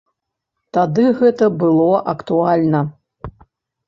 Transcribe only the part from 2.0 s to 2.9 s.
актуальна.